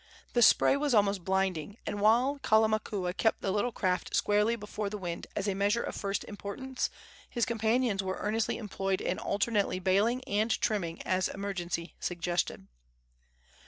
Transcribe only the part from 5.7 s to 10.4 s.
of first importance, his companions were earnestly employed in alternately baling